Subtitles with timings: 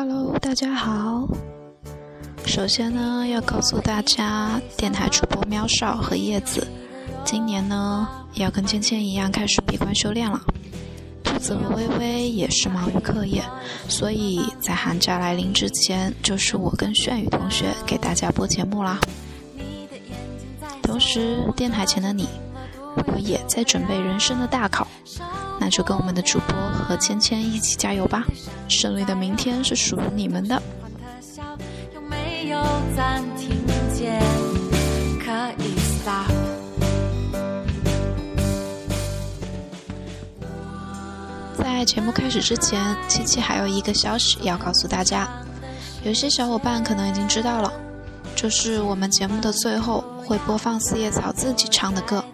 [0.00, 1.26] Hello，大家好。
[2.46, 6.64] 首先呢，要告诉大家，电台主播喵少和叶子，
[7.24, 10.40] 今年呢要跟芊芊一样开始闭关修炼了。
[11.24, 13.42] 兔子和微微也是忙于课业，
[13.88, 19.00] 所以在寒假来临之前，就是我跟炫宇同学给大家播节目啦。
[20.80, 22.28] 同时，电台前的你，
[22.94, 24.86] 如果也在准备人生的大考，
[25.60, 28.24] 那就跟我们的主播和芊芊一起加油吧！
[28.68, 30.62] 胜利的明天是属于你们的。
[41.56, 45.28] 在节目开始之前，七七还有一个消息要告诉大家，
[46.02, 47.72] 有些小伙伴可能已经知道了，
[48.34, 52.24] 就是我们节目的最后会播放四叶草自己唱的歌，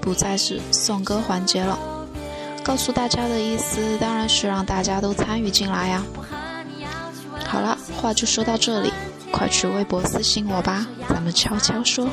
[0.00, 1.78] 不再是送歌环节了。
[2.70, 6.04] 告诉大家的意思当然是让大家都参与进来呀。
[7.44, 8.92] 好了，话就说到这里，
[9.32, 12.08] 快去微博私信我吧，咱们悄悄说。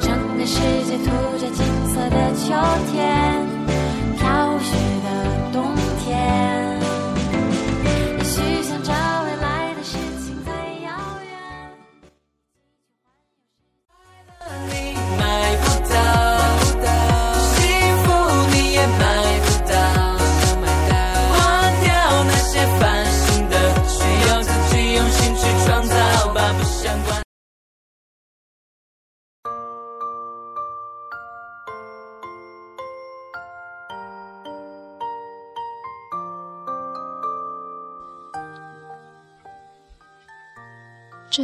[0.00, 2.54] 整个世界涂着金色的秋
[2.92, 3.44] 天。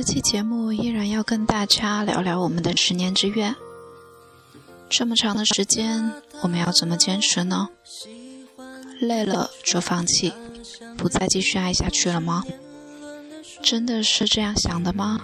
[0.05, 3.55] 这期节目依然要跟大家聊聊我们的十年之约。
[4.91, 7.69] 这么长的时间，我们要怎么坚持呢？
[8.99, 10.33] 累了就放弃，
[10.99, 12.43] 不再继续爱下去了吗？
[13.63, 15.21] 真的是这样想的吗？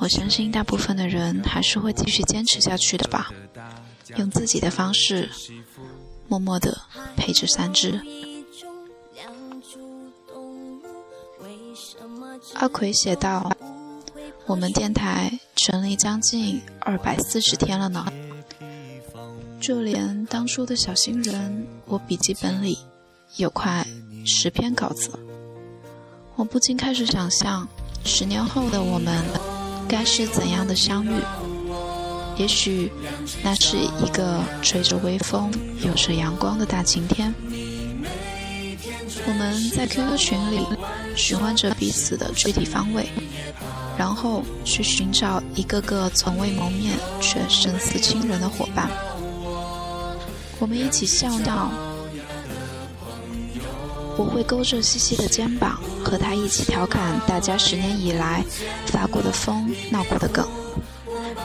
[0.00, 3.32] 我相信大部分的人还是会继续坚持下去的吧，
[4.16, 5.30] 用自己的方式，
[6.28, 6.78] 默默的
[7.16, 8.02] 陪着三只。
[12.54, 13.50] 阿奎写道
[14.46, 18.04] ：“我们电台成立将近二百四十天了呢，
[19.60, 22.78] 就连当初的小新人，我笔记本里
[23.36, 23.86] 有快
[24.26, 25.10] 十篇稿子。
[26.36, 27.66] 我不禁开始想象，
[28.04, 29.24] 十年后的我们
[29.88, 31.12] 该是怎样的相遇？
[32.36, 32.90] 也许
[33.42, 35.50] 那是一个吹着微风、
[35.84, 37.32] 有着阳光的大晴天。”
[39.30, 40.66] 我们在 QQ 群里
[41.14, 43.08] 询问着彼此的具体方位，
[43.96, 48.90] 然后去寻找一个个从未谋面却胜似亲人的伙伴。
[50.58, 51.70] 我们一起笑闹，
[54.18, 58.44] 我会勾着西西的肩膀，和他一起调侃大家十年以来
[58.86, 60.44] 发过的疯、闹过的梗，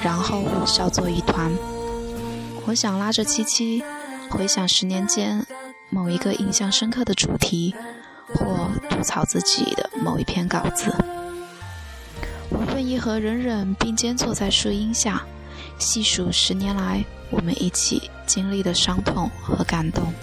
[0.02, 1.52] 然后笑作一团。
[2.66, 3.84] 我想拉着七七
[4.32, 5.46] 回想十年间。
[5.90, 7.74] 某一个印象深刻的主题，
[8.34, 10.94] 或吐槽自己的某一篇稿子，
[12.50, 15.24] 我愿意和忍忍并肩坐在树荫下，
[15.80, 20.14] 细数十年来我们一起经历的伤痛和感动。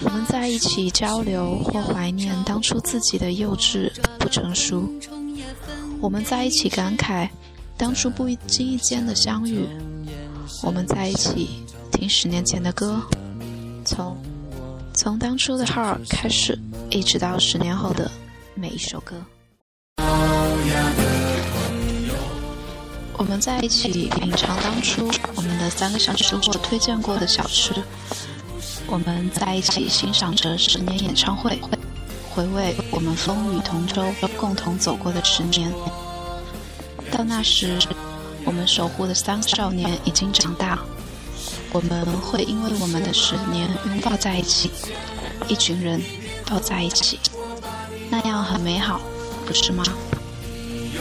[0.00, 4.92] 我们在一起交流或怀念当初自己的幼稚不成熟。
[6.00, 7.28] 我们在一起感慨
[7.78, 9.66] 当初不经意间的相遇。
[10.62, 13.00] 我们在一起听十年前的歌。
[13.86, 14.16] 从
[14.92, 16.58] 从当初的号开始，
[16.90, 18.10] 一直到十年后的
[18.54, 19.14] 每一首歌，
[23.16, 27.72] 我们在一起品尝当初我们的三个小时或推荐过的小吃，
[28.88, 31.56] 我们在一起欣赏着十年演唱会，
[32.30, 34.02] 回味我们风雨同舟
[34.36, 35.72] 共同走过的十年。
[37.12, 37.78] 到那时，
[38.44, 40.76] 我们守护的三个少年已经长大。
[41.72, 44.70] 我们会因为我们的十年拥抱在一起，
[45.48, 46.00] 一群人
[46.48, 47.20] 抱在一起，
[48.08, 49.00] 那样很美好，
[49.46, 49.84] 不是吗？
[50.94, 51.00] 有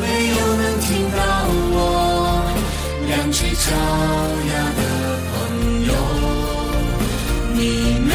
[0.00, 1.18] 没有能听到
[1.72, 1.76] 我
[3.06, 3.70] 两只脚
[4.48, 4.80] 丫的
[5.28, 5.32] 朋
[5.86, 5.90] 友？
[7.52, 7.60] 你
[8.00, 8.10] 每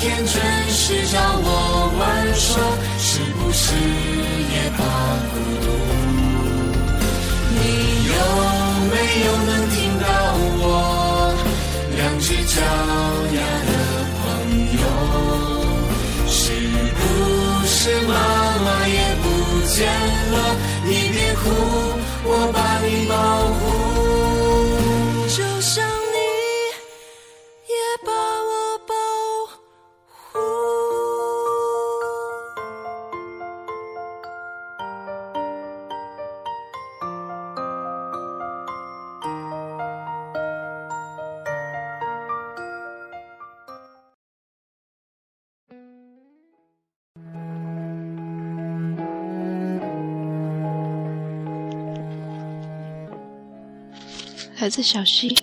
[0.00, 0.34] 天准
[0.70, 1.46] 时找我
[1.98, 2.00] 玩
[2.34, 2.50] 耍，
[2.98, 3.74] 是不是
[4.54, 4.78] 也怕
[5.34, 5.66] 孤独？
[7.54, 7.60] 你
[8.08, 8.10] 有
[8.88, 8.92] 没
[9.26, 9.81] 有能听？
[12.24, 12.60] 是脚
[13.34, 13.70] 丫的
[14.22, 14.22] 朋
[14.78, 14.82] 友，
[16.28, 16.38] 是
[16.94, 17.00] 不
[17.66, 18.14] 是妈
[18.64, 19.26] 妈也不
[19.66, 19.90] 见
[20.30, 20.34] 了？
[20.84, 21.42] 你别哭，
[22.22, 23.41] 我把你抱
[54.62, 55.36] 来自小溪。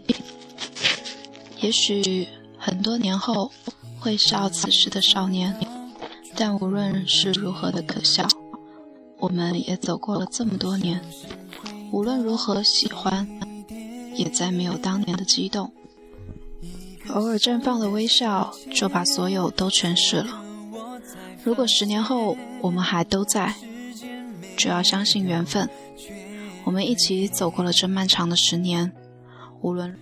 [1.59, 2.25] 也许
[2.57, 3.51] 很多年后
[3.99, 5.53] 会笑此时的少年，
[6.37, 8.25] 但无论是如何的可笑，
[9.17, 11.01] 我们也走过了这么多年。
[11.91, 13.27] 无论如何喜欢，
[14.15, 15.73] 也再没有当年的激动。
[17.09, 20.41] 偶尔绽放的微笑，就把所有都诠释了。
[21.43, 23.53] 如果十年后我们还都在，
[24.55, 25.69] 就要相信缘分。
[26.63, 28.93] 我们一起走过了这漫长的十年，
[29.61, 29.95] 无论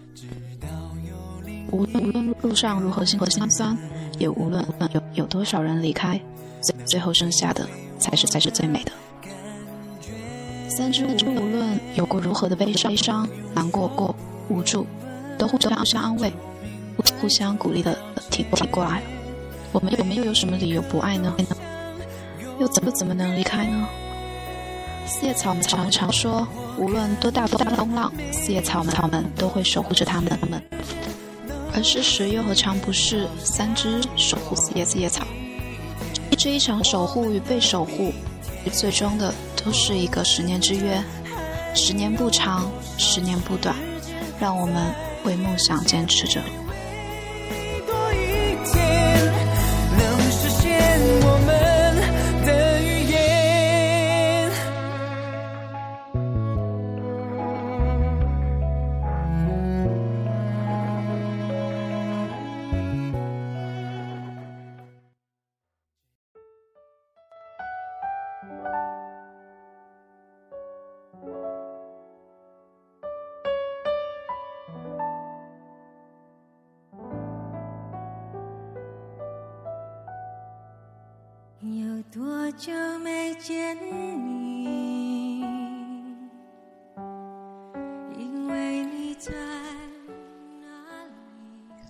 [1.71, 3.77] 无无论路上如何辛苦心酸，
[4.17, 6.19] 也无论有有多少人离开，
[6.61, 7.67] 最最后剩下的
[7.99, 8.91] 才是才是最美的。
[10.69, 14.15] 三只无无论有过如何的悲伤、悲伤、难过过、
[14.49, 14.85] 无助，
[15.37, 16.31] 都互相互相安慰。
[17.21, 17.97] 互相鼓励的
[18.31, 19.01] 挺挺过来，
[19.71, 21.35] 我们我们又有什么理由不爱呢？
[22.59, 23.87] 又怎么怎么能离开呢？
[25.07, 26.45] 四叶草们常常说，
[26.77, 30.37] 无论多大多大风浪，四叶草们都会守护着他们。
[31.73, 35.25] 而事实又何尝不是三只守护四叶四叶草？
[36.37, 38.13] 这一场守护与被守护，
[38.71, 39.33] 最终的
[39.63, 41.01] 都是一个十年之约。
[41.73, 43.75] 十年不长，十年不短，
[44.39, 44.93] 让我们
[45.23, 46.41] 为梦想坚持着。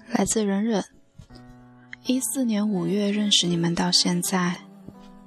[0.08, 0.84] 来自忍忍。
[2.06, 4.62] 一四年五月认识你们到现在，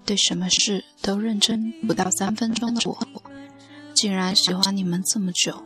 [0.06, 2.98] 对什么事都认真不到三分钟的我，
[3.92, 5.62] 竟然喜欢你们这么久。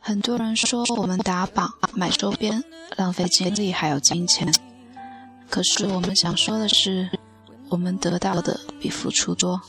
[0.00, 2.64] 很多人说我们打榜买周边，
[2.96, 4.52] 浪费精力还有金钱。
[5.48, 7.08] 可是我们想说的是，
[7.68, 9.60] 我们得到的比付出多。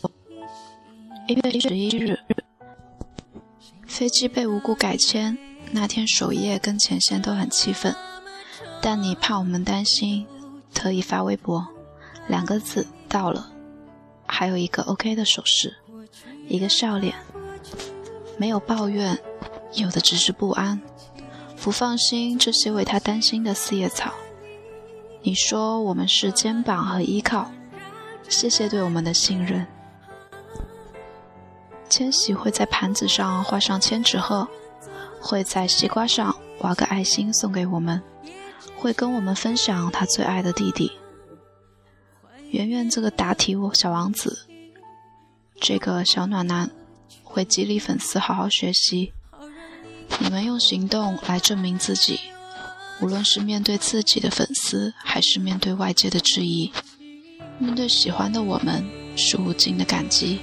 [1.27, 2.19] 一月十一日，
[4.01, 5.37] 飞机被无故改签，
[5.69, 7.95] 那天首页跟前线都很气愤，
[8.81, 10.25] 但你怕我们担心，
[10.73, 11.67] 特意发微博，
[12.27, 13.51] 两个字到了，
[14.25, 15.77] 还有一个 OK 的手势，
[16.47, 17.13] 一个笑脸，
[18.39, 19.15] 没有抱怨，
[19.75, 20.81] 有的只是不安，
[21.61, 24.11] 不放心这些为他担心的四叶草。
[25.21, 27.51] 你说我们是肩膀和依靠，
[28.27, 29.67] 谢谢对我们的信任。
[31.91, 34.47] 千玺会在盘子上画上千纸鹤，
[35.19, 38.01] 会在西瓜上挖个爱心送给我们，
[38.77, 40.89] 会跟我们分享他最爱的弟弟。
[42.51, 44.47] 圆圆这个答题小王子，
[45.59, 46.71] 这个小暖男，
[47.23, 49.11] 会激励粉丝好好学习。
[50.19, 52.21] 你们用行动来证明自己。
[53.01, 56.71] 无论是面对自己的粉丝，还是面对外界的质疑，
[57.59, 58.85] 面对喜欢的我们，
[59.17, 60.39] 是无尽的感激。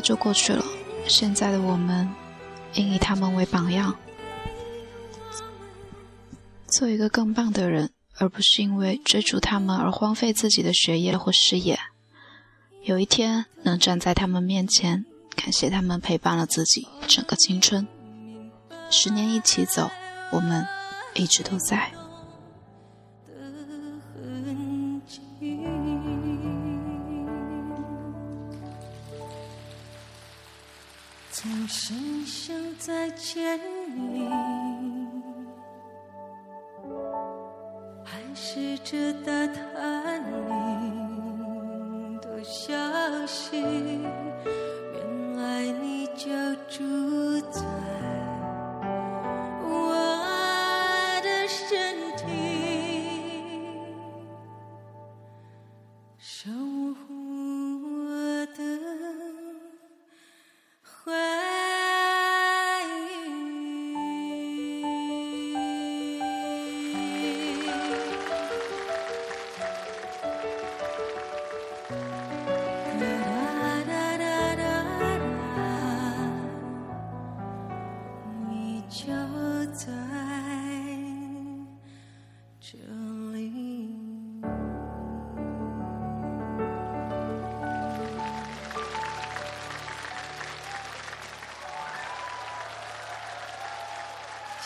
[0.00, 0.64] 就过去了，
[1.06, 2.08] 现在的我们
[2.74, 3.96] 应以他们为榜样，
[6.66, 11.78] 做一个更棒的人，而不是因为追逐他们而荒废自己的学业或事业。
[12.82, 15.04] 有一天能站在他们面前，
[15.36, 17.86] 感谢他们陪伴了自己整个青春。
[18.90, 19.90] 十年一起走，
[20.30, 20.66] 我们
[21.14, 21.97] 一直都在。
[31.70, 33.60] 从声声再见
[33.94, 34.26] 你，
[38.02, 42.74] 还是这打探你的消
[43.26, 43.77] 息，
[72.98, 73.04] 哒
[73.86, 74.64] 哒哒哒
[74.96, 75.18] 哒
[78.48, 79.06] 你就
[79.72, 79.86] 在
[82.60, 82.76] 这
[83.32, 83.88] 里。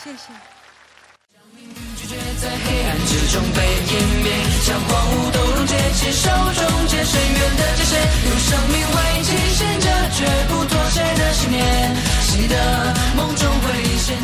[0.03, 0.33] 谢谢。
[6.93, 7.91] 结深渊的界限，
[8.29, 11.59] 用生命为极限着绝不妥协的信念，
[12.27, 12.55] 记得
[13.15, 13.65] 梦中会
[13.97, 14.15] 现。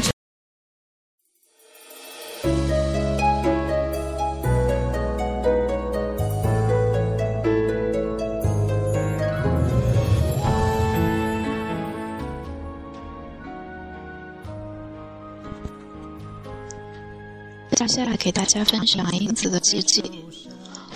[17.71, 20.03] 接下来给大家分享英子的奇迹。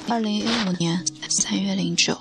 [0.10, 2.18] 二零一五年三月零九。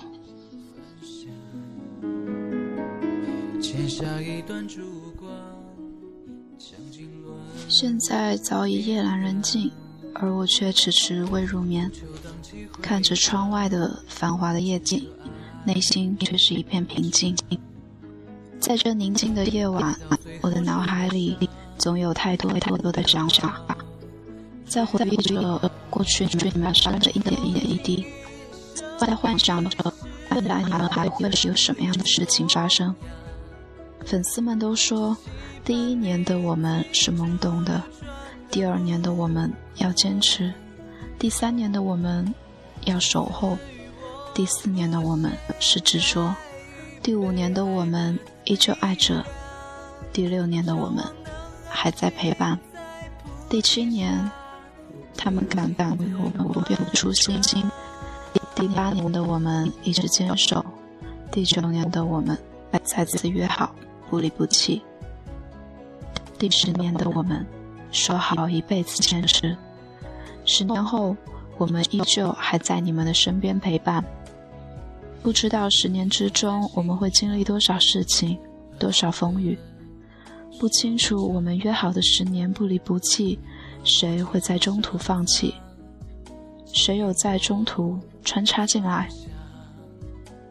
[7.68, 9.70] 现在早已夜阑人静，
[10.14, 11.90] 而我却迟迟未入眠。
[12.80, 15.08] 看着窗外的繁华的夜景，
[15.64, 17.36] 内心却是一片平静。
[18.60, 19.98] 在这宁静的夜晚，
[20.40, 21.36] 我的脑海里
[21.78, 23.72] 总有太多太多的想法。
[24.73, 28.07] 在回忆着过去你们发生的一点一点一滴，
[28.97, 29.93] 在幻想着
[30.31, 32.95] 未来你们还会是有什么样的事情发生。
[34.07, 35.14] 粉丝们都说，
[35.62, 37.83] 第一年的我们是懵懂的，
[38.50, 40.50] 第二年的我们要坚持，
[41.19, 42.35] 第三年的我们
[42.87, 43.59] 要守候，
[44.33, 46.35] 第四年的我们是执着，
[47.02, 49.23] 第五年的我们依旧爱着，
[50.14, 51.05] 第六年的我们
[51.69, 52.59] 还在陪伴，
[53.50, 54.31] 第七年。
[55.16, 57.40] 他们感叹为我们不变的初心。
[58.54, 60.64] 第八年的我们一直坚守，
[61.31, 62.37] 第九年的我们
[62.85, 63.75] 再次约好
[64.09, 64.83] 不离不弃。
[66.38, 67.47] 第十年的我们
[67.90, 69.57] 说好一辈子坚持。
[70.45, 71.16] 十年后，
[71.57, 74.04] 我们依旧还在你们的身边陪伴。
[75.23, 78.38] 不知道十年之中我们会经历多少事情，
[78.78, 79.59] 多少风雨。
[80.59, 83.38] 不清楚我们约好的十年不离不弃。
[83.84, 85.54] 谁会在中途放弃？
[86.72, 89.08] 谁有在中途穿插进来？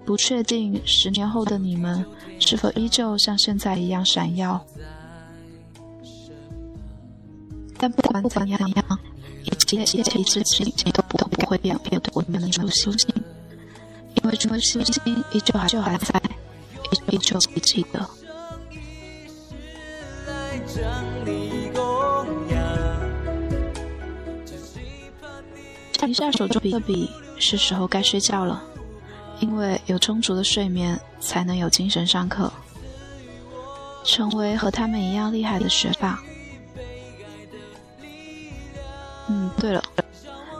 [0.05, 2.05] 不确定十年后的你们
[2.39, 4.63] 是否依旧像现在一样闪耀。
[7.77, 8.59] 但不管怎样，
[9.43, 13.09] 一切一切一切事情都不都不会变变我们的初心，
[14.15, 14.81] 因为初心
[15.31, 16.21] 依旧还就还在，
[17.09, 18.07] 依旧记得。
[26.01, 28.59] 停下手中的笔，是时候该睡觉了。
[29.39, 32.51] 因为有充足的睡眠，才能有精神上课，
[34.03, 36.19] 成为和他们一样厉害的学霸。
[39.29, 39.83] 嗯，对了，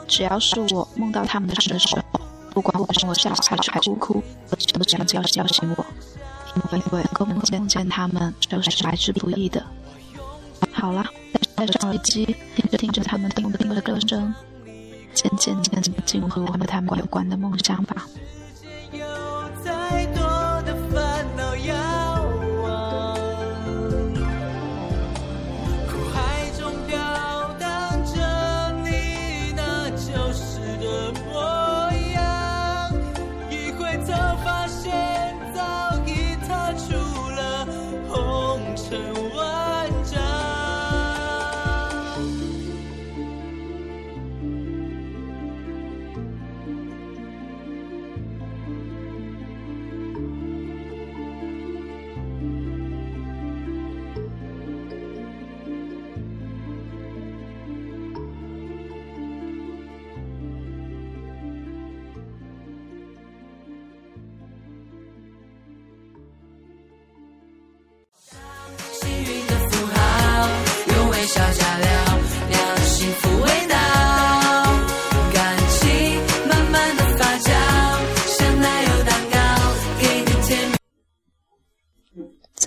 [0.08, 2.22] 只要是我梦到他们的时候，
[2.52, 4.24] 不管我是我笑还是还哭哭，
[4.74, 5.86] 都想叫叫醒我，
[6.56, 9.66] 因为能够梦见他们就是来之不易的。
[10.72, 11.04] 好了，
[11.56, 14.34] 戴上耳机，听着听着他们叮叮的歌声。
[15.14, 18.06] 渐渐渐渐进入和他们有关的梦想吧。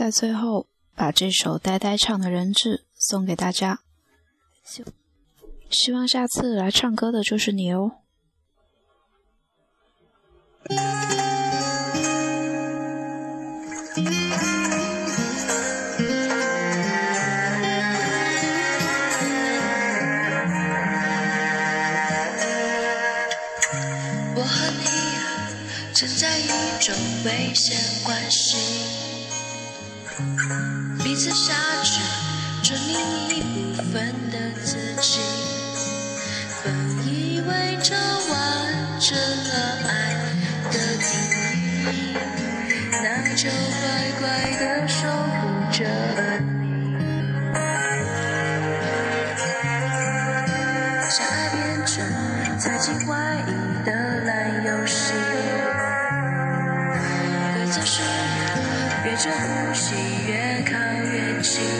[0.04, 3.80] 在最后，把这首呆呆唱的人质送给大家，
[5.70, 7.92] 希望下次来唱歌的就是你哦。
[24.36, 26.94] 我和你正在一种
[27.24, 29.03] 危险关系。
[31.02, 31.52] 彼此挟
[31.82, 32.00] 持
[32.62, 32.94] 着另
[33.28, 35.20] 一部分的自己
[36.62, 36.72] 本
[37.04, 38.30] 以为这完
[39.00, 39.52] 整了
[39.88, 40.14] 爱
[40.70, 41.10] 的定
[41.92, 42.16] 义
[42.92, 43.82] 那就乖
[44.20, 44.24] 乖
[44.60, 45.42] 的守护
[45.72, 45.84] 着
[46.60, 46.62] 你
[51.10, 51.92] 相爱变成
[52.60, 54.13] 猜忌怀疑的
[59.74, 59.96] 心，
[60.28, 60.78] 越靠
[61.10, 61.73] 越近。